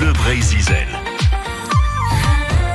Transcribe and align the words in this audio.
Bleu 0.00 0.14
Zizel. 0.40 0.86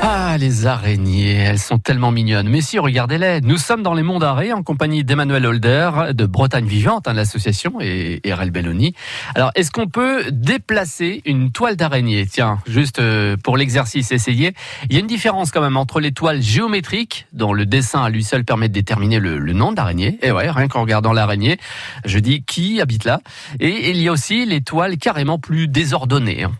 Ah, 0.00 0.38
les 0.38 0.64
araignées, 0.64 1.34
elles 1.34 1.58
sont 1.58 1.76
tellement 1.76 2.10
mignonnes. 2.12 2.48
Mais 2.48 2.62
si, 2.62 2.78
regardez-les. 2.78 3.42
Nous 3.42 3.58
sommes 3.58 3.82
dans 3.82 3.92
les 3.92 4.02
monts 4.02 4.18
d'Arrée 4.18 4.54
en 4.54 4.62
compagnie 4.62 5.04
d'Emmanuel 5.04 5.44
Holder 5.44 5.90
de 6.14 6.24
Bretagne 6.24 6.64
Vivante, 6.64 7.06
hein, 7.08 7.12
l'association, 7.12 7.74
et, 7.82 8.20
et 8.24 8.32
RL 8.32 8.50
Belloni. 8.50 8.94
Alors, 9.34 9.50
est-ce 9.54 9.70
qu'on 9.70 9.86
peut 9.86 10.30
déplacer 10.30 11.20
une 11.26 11.52
toile 11.52 11.76
d'araignée? 11.76 12.24
Tiens, 12.24 12.58
juste 12.66 13.00
euh, 13.00 13.36
pour 13.36 13.58
l'exercice, 13.58 14.12
essayez. 14.12 14.54
Il 14.88 14.94
y 14.94 14.96
a 14.96 15.00
une 15.00 15.06
différence 15.06 15.50
quand 15.50 15.60
même 15.60 15.76
entre 15.76 16.00
les 16.00 16.12
toiles 16.12 16.40
géométriques, 16.40 17.26
dont 17.34 17.52
le 17.52 17.66
dessin 17.66 18.02
à 18.02 18.08
lui 18.08 18.24
seul 18.24 18.46
permet 18.46 18.68
de 18.68 18.74
déterminer 18.74 19.18
le, 19.18 19.38
nom 19.52 19.72
de 19.72 19.76
l'araignée. 19.76 20.18
Et 20.22 20.32
ouais, 20.32 20.50
rien 20.50 20.68
qu'en 20.68 20.80
regardant 20.80 21.12
l'araignée, 21.12 21.58
je 22.06 22.18
dis 22.18 22.42
qui 22.44 22.80
habite 22.80 23.04
là. 23.04 23.20
Et, 23.58 23.90
il 23.90 23.98
y 23.98 24.08
a 24.08 24.12
aussi 24.12 24.46
les 24.46 24.62
toiles 24.62 24.96
carrément 24.96 25.38
plus 25.38 25.68
désordonnées. 25.68 26.44
Hein. 26.44 26.52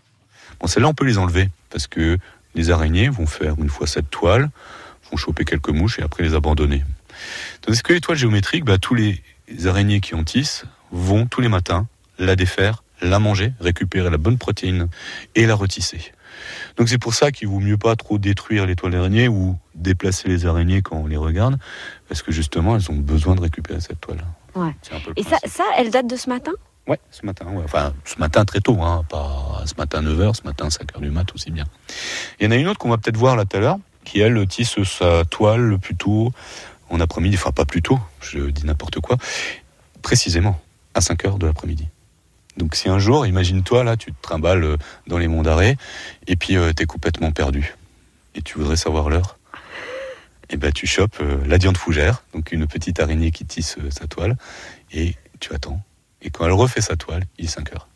Bon, 0.61 0.67
celles-là, 0.67 0.89
on 0.89 0.95
peut 0.95 1.07
les 1.07 1.19
enlever 1.19 1.49
parce 1.71 1.87
que 1.87 2.19
les 2.55 2.71
araignées 2.71 3.09
vont 3.09 3.27
faire 3.27 3.55
une 3.59 3.71
fois 3.71 3.87
cette 3.87 4.11
toile, 4.11 4.51
vont 5.11 5.17
choper 5.17 5.45
quelques 5.45 5.71
mouches 5.71 5.99
et 5.99 6.03
après 6.03 6.23
les 6.23 6.35
abandonner. 6.35 6.85
Tandis 7.63 7.83
que 7.83 7.93
les 7.93 8.01
toiles 8.01 8.19
géométriques, 8.19 8.65
bah, 8.65 8.79
tous 8.79 8.95
les 8.95 9.23
araignées 9.67 10.01
qui 10.01 10.15
en 10.15 10.25
tissent 10.25 10.65
vont 10.91 11.27
tous 11.27 11.41
les 11.41 11.49
matins 11.49 11.87
la 12.19 12.37
défaire, 12.37 12.85
la 13.01 13.19
manger, 13.19 13.53
récupérer 13.61 14.11
la 14.11 14.19
bonne 14.19 14.39
protéine 14.39 14.89
et 15.35 15.47
la 15.47 15.55
retisser. 15.55 16.13
Donc 16.77 16.89
c'est 16.89 16.99
pour 16.99 17.15
ça 17.15 17.33
qu'il 17.33 17.49
vaut 17.49 17.61
mieux 17.61 17.77
pas 17.77 17.97
trop 17.97 18.19
détruire 18.19 18.67
les 18.67 18.77
toiles 18.77 18.93
d'araignées 18.93 19.29
ou 19.29 19.59
déplacer 19.75 20.29
les 20.29 20.47
araignées 20.47 20.83
quand 20.83 20.97
on 20.97 21.07
les 21.07 21.17
regarde, 21.17 21.59
parce 22.09 22.23
que 22.23 22.31
justement 22.33 22.77
elles 22.77 22.91
ont 22.91 22.97
besoin 22.97 23.35
de 23.35 23.41
récupérer 23.41 23.81
cette 23.81 24.01
toile. 24.01 24.25
Ouais. 24.55 24.75
Et 25.17 25.23
ça, 25.23 25.39
ça, 25.47 25.65
elle 25.77 25.91
date 25.91 26.07
de 26.07 26.17
ce 26.17 26.29
matin? 26.29 26.53
Ouais, 26.91 26.99
ce 27.13 27.25
matin, 27.25 27.47
enfin 27.65 27.95
ce 28.05 28.19
matin 28.19 28.45
très 28.45 28.59
tôt, 28.59 28.83
hein, 28.83 29.05
pas 29.09 29.63
ce 29.65 29.75
matin 29.79 30.03
9h, 30.03 30.35
ce 30.35 30.43
matin 30.43 30.67
5h 30.67 31.01
du 31.01 31.11
mat 31.11 31.33
aussi 31.33 31.53
bien. 31.53 31.65
Il 32.41 32.45
y 32.45 32.49
en 32.49 32.51
a 32.51 32.57
une 32.57 32.67
autre 32.67 32.81
qu'on 32.81 32.89
va 32.89 32.99
peut-être 32.99 33.17
voir 33.17 33.37
là 33.37 33.45
tout 33.45 33.59
à 33.59 33.61
l'heure, 33.61 33.79
qui 34.03 34.19
elle 34.19 34.45
tisse 34.49 34.83
sa 34.83 35.25
toile 35.25 35.79
plutôt 35.79 36.33
en 36.89 36.99
après-midi, 36.99 37.37
enfin 37.37 37.53
pas 37.53 37.65
plus 37.65 37.81
tôt, 37.81 38.01
je 38.21 38.41
dis 38.41 38.67
n'importe 38.67 38.99
quoi, 38.99 39.19
précisément 40.03 40.61
à 40.95 40.99
5h 40.99 41.39
de 41.39 41.47
l'après-midi. 41.47 41.87
Donc 42.57 42.75
si 42.75 42.89
un 42.89 42.99
jour, 42.99 43.25
imagine-toi 43.25 43.85
là, 43.85 43.97
tu 43.97 44.13
te 44.13 44.21
trimbales 44.21 44.65
euh, 44.65 44.77
dans 45.07 45.19
les 45.19 45.29
monts 45.29 45.45
d'arrêt 45.45 45.77
et 46.27 46.35
puis 46.35 46.57
euh, 46.57 46.73
tu 46.77 46.83
es 46.83 46.87
complètement 46.87 47.31
perdu 47.31 47.77
et 48.35 48.43
tu 48.43 48.59
voudrais 48.59 48.75
savoir 48.75 49.11
l'heure, 49.11 49.39
et 49.55 50.55
eh 50.55 50.57
ben 50.57 50.73
tu 50.73 50.89
chopes 50.89 51.19
euh, 51.21 51.39
la 51.47 51.59
diante 51.59 51.77
fougère, 51.77 52.25
donc 52.35 52.51
une 52.51 52.67
petite 52.67 52.99
araignée 52.99 53.31
qui 53.31 53.45
tisse 53.45 53.79
sa 53.91 54.09
toile 54.09 54.37
et 54.91 55.15
tu 55.39 55.55
attends 55.55 55.81
et 56.23 56.31
quand 56.31 56.45
elle 56.45 56.53
refait 56.53 56.81
sa 56.81 56.97
toile, 56.97 57.25
il 57.39 57.47
est 57.47 57.49
5 57.49 57.73
heures. 57.73 57.89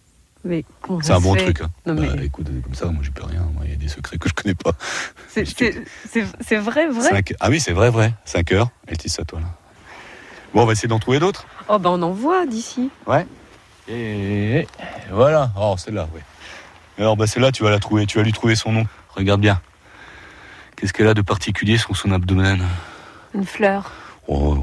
C'est 1.02 1.12
un 1.12 1.20
bon 1.20 1.34
truc. 1.34 1.62
Hein. 1.62 1.70
Bah, 1.86 2.02
écoute, 2.22 2.46
comme 2.62 2.74
ça, 2.74 2.86
moi, 2.86 3.02
j'y 3.02 3.10
peux 3.10 3.24
rien. 3.24 3.48
Il 3.64 3.70
y 3.70 3.72
a 3.72 3.76
des 3.76 3.88
secrets 3.88 4.18
que 4.18 4.28
je 4.28 4.34
connais 4.34 4.54
pas. 4.54 4.72
C'est 5.28 5.42
vrai, 6.58 6.88
vrai 6.88 7.24
Ah 7.40 7.48
oui, 7.48 7.60
c'est 7.60 7.72
vrai, 7.72 7.90
vrai. 7.90 8.12
5 8.26 8.52
heures, 8.52 8.68
elle 8.86 8.98
tisse 8.98 9.14
sa 9.14 9.24
toile. 9.24 9.44
Bon, 10.52 10.62
on 10.62 10.66
va 10.66 10.72
essayer 10.72 10.88
d'en 10.88 10.98
trouver 10.98 11.18
d'autres. 11.18 11.46
Oh, 11.68 11.78
ben 11.78 11.90
on 11.90 12.02
en 12.02 12.10
voit 12.12 12.46
d'ici. 12.46 12.90
Ouais. 13.06 13.26
Et 13.88 14.66
voilà. 15.10 15.50
Oh, 15.58 15.76
celle-là, 15.78 16.08
oui. 16.14 16.20
Alors, 16.98 17.16
bah, 17.16 17.26
celle-là, 17.26 17.50
tu 17.50 17.62
vas 17.62 17.70
la 17.70 17.78
trouver. 17.78 18.04
Tu 18.06 18.18
vas 18.18 18.24
lui 18.24 18.32
trouver 18.32 18.54
son 18.54 18.70
nom. 18.70 18.86
Regarde 19.16 19.40
bien. 19.40 19.60
Qu'est-ce 20.76 20.92
qu'elle 20.92 21.08
a 21.08 21.14
de 21.14 21.22
particulier 21.22 21.78
sur 21.78 21.96
son 21.96 22.12
abdomen? 22.12 22.62
Une 23.34 23.46
fleur. 23.46 23.90
Oh, 24.28 24.62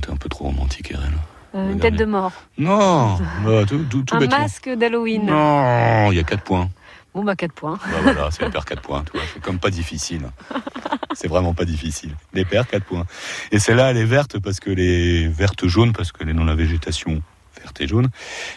t'es 0.00 0.10
un 0.10 0.16
peu 0.16 0.28
trop 0.30 0.44
romantique, 0.44 0.90
Eren. 0.90 1.18
Euh, 1.54 1.72
une 1.72 1.80
tête 1.80 1.96
de 1.96 2.04
mort. 2.04 2.32
Non, 2.58 3.18
bah, 3.44 3.64
tout, 3.66 4.04
Un 4.12 4.26
masque 4.26 4.68
d'Halloween. 4.68 5.26
Non, 5.26 6.10
il 6.10 6.16
y 6.16 6.20
a 6.20 6.24
4 6.24 6.42
points. 6.42 6.68
Bon, 7.14 7.24
bah 7.24 7.36
4 7.36 7.52
points. 7.52 7.78
Bah, 7.84 7.96
voilà, 8.02 8.30
c'est 8.30 8.44
les 8.44 8.50
paires 8.50 8.64
4 8.64 8.82
points. 8.82 9.04
C'est 9.32 9.42
comme 9.42 9.58
pas 9.58 9.70
difficile. 9.70 10.30
C'est 11.14 11.28
vraiment 11.28 11.54
pas 11.54 11.64
difficile. 11.64 12.14
Les 12.32 12.44
paires 12.44 12.66
4 12.68 12.84
points. 12.84 13.06
Et 13.50 13.58
celle-là, 13.58 13.90
elle 13.90 13.96
est 13.96 14.04
verte 14.04 14.38
parce 14.38 14.60
que 14.60 14.70
les 14.70 15.26
vertes 15.26 15.66
jaunes, 15.66 15.92
parce 15.92 16.12
qu'elle 16.12 16.28
est 16.28 16.34
dans 16.34 16.44
la 16.44 16.54
végétation 16.54 17.22
verte 17.60 17.80
et 17.80 17.88
jaune. 17.88 18.08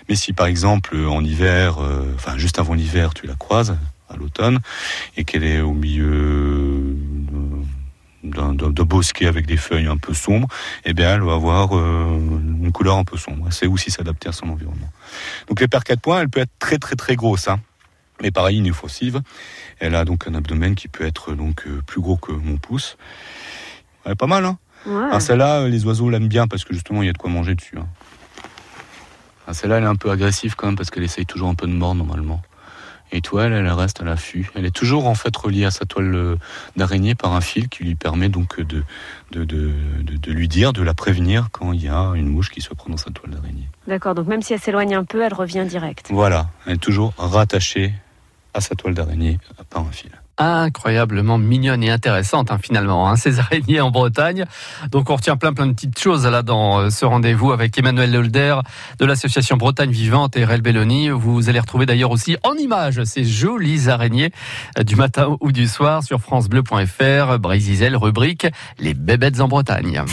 Mais 0.09 0.15
si 0.15 0.33
par 0.33 0.45
exemple 0.45 0.95
en 0.95 1.23
hiver, 1.23 1.77
euh, 1.79 2.13
enfin 2.15 2.37
juste 2.37 2.59
avant 2.59 2.73
l'hiver, 2.73 3.13
tu 3.13 3.25
la 3.25 3.35
croises 3.35 3.77
à 4.09 4.17
l'automne 4.17 4.59
et 5.17 5.23
qu'elle 5.23 5.43
est 5.43 5.61
au 5.61 5.73
milieu 5.73 6.95
d'un 8.23 8.83
bosquet 8.83 9.25
avec 9.25 9.47
des 9.47 9.57
feuilles 9.57 9.87
un 9.87 9.97
peu 9.97 10.13
sombres, 10.13 10.47
eh 10.85 10.93
bien, 10.93 11.15
elle 11.15 11.21
va 11.21 11.33
avoir 11.33 11.75
euh, 11.75 12.19
couleur 12.81 12.97
un 12.97 13.03
peu 13.03 13.15
sombre. 13.15 13.43
Elle 13.45 13.53
sait 13.53 13.67
aussi 13.67 13.91
s'adapter 13.91 14.27
à 14.27 14.31
son 14.31 14.49
environnement. 14.49 14.89
Donc 15.47 15.59
les 15.59 15.67
paires 15.67 15.83
4 15.83 16.01
points, 16.01 16.21
elle 16.21 16.29
peut 16.29 16.39
être 16.39 16.51
très 16.57 16.79
très 16.79 16.95
très 16.95 17.15
grosse. 17.15 17.47
Hein. 17.47 17.59
Mais 18.23 18.31
pareil, 18.31 18.57
inoffensive. 18.57 19.21
Elle 19.79 19.93
a 19.93 20.03
donc 20.03 20.25
un 20.27 20.33
abdomen 20.33 20.73
qui 20.73 20.87
peut 20.87 21.05
être 21.05 21.35
donc 21.35 21.67
euh, 21.67 21.83
plus 21.85 22.01
gros 22.01 22.17
que 22.17 22.31
mon 22.31 22.57
pouce. 22.57 22.97
Elle 24.03 24.13
est 24.13 24.15
pas 24.15 24.25
mal, 24.25 24.45
hein 24.45 24.57
ouais. 24.87 25.19
Celle-là, 25.19 25.67
les 25.67 25.85
oiseaux 25.85 26.09
l'aiment 26.09 26.27
bien 26.27 26.47
parce 26.47 26.63
que 26.63 26.73
justement, 26.73 27.03
il 27.03 27.05
y 27.05 27.09
a 27.09 27.13
de 27.13 27.19
quoi 27.19 27.29
manger 27.29 27.53
dessus. 27.53 27.77
Hein. 27.77 29.53
Celle-là, 29.53 29.77
elle 29.77 29.83
est 29.83 29.87
un 29.87 29.95
peu 29.95 30.09
agressive 30.09 30.55
quand 30.55 30.65
même 30.65 30.75
parce 30.75 30.89
qu'elle 30.89 31.03
essaye 31.03 31.27
toujours 31.27 31.49
un 31.49 31.55
peu 31.55 31.67
de 31.67 31.73
mordre 31.73 32.03
normalement. 32.03 32.41
Et 33.11 33.21
toile, 33.21 33.51
elle 33.51 33.67
reste 33.67 34.01
à 34.01 34.05
l'affût. 34.05 34.49
Elle 34.55 34.65
est 34.65 34.75
toujours 34.75 35.07
en 35.07 35.15
fait 35.15 35.35
reliée 35.35 35.65
à 35.65 35.71
sa 35.71 35.85
toile 35.85 36.15
euh, 36.15 36.35
d'araignée 36.77 37.13
par 37.13 37.33
un 37.33 37.41
fil 37.41 37.67
qui 37.67 37.83
lui 37.83 37.95
permet 37.95 38.29
donc 38.29 38.59
de 38.61 38.83
de, 39.31 39.45
de, 39.45 39.71
de, 40.01 40.31
lui 40.31 40.47
dire, 40.47 40.73
de 40.73 40.81
la 40.81 40.93
prévenir 40.93 41.49
quand 41.51 41.71
il 41.71 41.83
y 41.83 41.87
a 41.87 42.11
une 42.15 42.27
mouche 42.27 42.49
qui 42.49 42.61
se 42.61 42.73
prend 42.73 42.89
dans 42.89 42.97
sa 42.97 43.11
toile 43.11 43.31
d'araignée. 43.31 43.69
D'accord, 43.87 44.13
donc 44.13 44.27
même 44.27 44.41
si 44.41 44.53
elle 44.53 44.59
s'éloigne 44.59 44.95
un 44.95 45.05
peu, 45.05 45.21
elle 45.23 45.33
revient 45.33 45.65
direct. 45.65 46.07
Voilà, 46.09 46.49
elle 46.65 46.73
est 46.73 46.77
toujours 46.77 47.13
rattachée 47.17 47.93
à 48.53 48.59
sa 48.59 48.75
toile 48.75 48.93
d'araignée 48.93 49.39
par 49.69 49.83
un 49.83 49.91
fil 49.91 50.11
incroyablement 50.41 51.37
mignonne 51.37 51.83
et 51.83 51.89
intéressante 51.89 52.51
hein, 52.51 52.59
finalement, 52.61 53.07
hein, 53.07 53.15
ces 53.15 53.39
araignées 53.39 53.81
en 53.81 53.91
Bretagne. 53.91 54.45
Donc 54.91 55.09
on 55.09 55.15
retient 55.15 55.37
plein 55.37 55.53
plein 55.53 55.67
de 55.67 55.73
petites 55.73 55.99
choses 55.99 56.25
là 56.25 56.41
dans 56.41 56.79
euh, 56.79 56.89
ce 56.89 57.05
rendez-vous 57.05 57.51
avec 57.51 57.77
Emmanuel 57.77 58.15
Holder 58.15 58.55
de 58.99 59.05
l'association 59.05 59.57
Bretagne 59.57 59.91
Vivante 59.91 60.35
et 60.37 60.45
Rel 60.45 60.61
Belloni. 60.61 61.09
Vous 61.09 61.49
allez 61.49 61.59
retrouver 61.59 61.85
d'ailleurs 61.85 62.11
aussi 62.11 62.37
en 62.43 62.55
images 62.55 63.03
ces 63.03 63.23
jolies 63.23 63.89
araignées 63.89 64.31
euh, 64.77 64.83
du 64.83 64.95
matin 64.95 65.37
ou 65.39 65.51
du 65.51 65.67
soir 65.67 66.03
sur 66.03 66.19
francebleu.fr, 66.19 67.39
Brésil 67.39 67.95
rubrique 67.95 68.47
Les 68.79 68.93
bébêtes 68.93 69.41
en 69.41 69.47
Bretagne. 69.47 70.03